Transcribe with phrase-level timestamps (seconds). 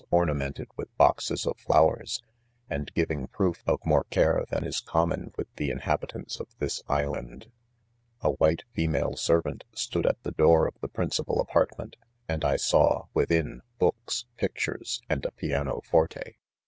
[0.09, 2.23] ornamented with boxes of flowers,
[2.67, 7.51] and giving proof of more care than is common with the inhabitants of this island*
[8.21, 12.57] A white 'femaje servant stood at the door of the principal apartment, and I rm
[12.71, 16.33] J within hooksj picture^ and apknc fotto THE